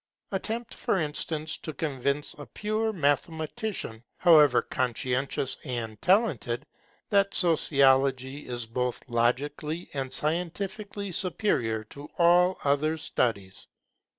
Attempt, 0.31 0.73
for 0.73 0.97
instance, 0.97 1.59
to 1.59 1.73
convince 1.75 2.33
a 2.33 2.47
pure 2.47 2.91
mathematician, 2.91 4.03
however 4.17 4.63
conscientious 4.63 5.57
and 5.63 6.01
talented, 6.01 6.65
that 7.11 7.35
Sociology 7.35 8.47
is 8.47 8.65
both 8.65 8.99
logically 9.07 9.91
and 9.93 10.11
scientifically 10.11 11.11
superior 11.11 11.83
to 11.83 12.09
all 12.17 12.57
other 12.65 12.97
studies. 12.97 13.67